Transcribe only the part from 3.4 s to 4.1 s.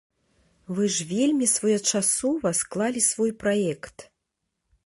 праект!